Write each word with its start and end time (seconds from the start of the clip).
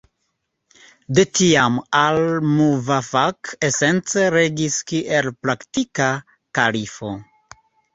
De 1.19 1.25
tiam, 1.39 1.77
al-Muvafak 1.99 3.55
esence 3.71 4.27
regis 4.39 4.83
kiel 4.93 5.33
praktika 5.45 6.13
kalifo. 6.63 7.19